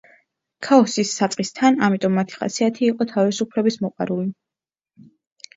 ქაოსის 0.67 1.11
საწყისთან, 1.19 1.77
ამიტომ 1.89 2.17
მათი 2.21 2.37
ხასიათი 2.39 2.85
იყო 2.89 3.07
თავისუფლების 3.13 3.79
მოყვარული. 3.85 5.07